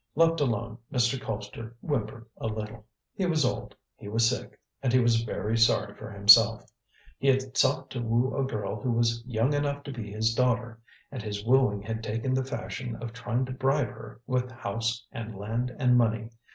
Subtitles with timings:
[0.15, 1.21] Left alone, Mr.
[1.21, 2.87] Colpster whimpered a little.
[3.13, 6.63] He was old, he was sick, and he was very sorry for himself.
[7.19, 10.79] He had sought to woo a girl who was young enough to be his daughter,
[11.11, 15.35] and his wooing had taken the fashion of trying to bribe her with house and
[15.37, 16.31] land and money.